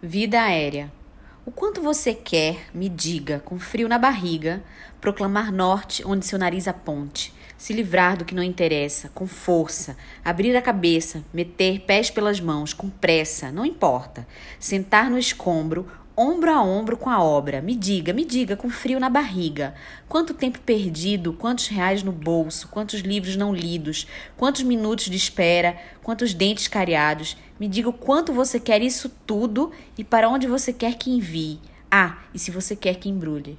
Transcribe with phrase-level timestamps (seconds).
[0.00, 0.92] Vida aérea.
[1.44, 4.62] O quanto você quer, me diga, com frio na barriga,
[5.00, 10.56] proclamar norte onde seu nariz aponte, se livrar do que não interessa, com força, abrir
[10.56, 14.24] a cabeça, meter pés pelas mãos, com pressa, não importa,
[14.60, 17.62] sentar no escombro ombro a ombro com a obra.
[17.62, 19.74] Me diga, me diga, com frio na barriga.
[20.08, 25.78] Quanto tempo perdido, quantos reais no bolso, quantos livros não lidos, quantos minutos de espera,
[26.02, 27.36] quantos dentes cariados.
[27.60, 31.60] Me diga o quanto você quer isso tudo e para onde você quer que envie.
[31.88, 33.56] Ah, e se você quer que embrulhe.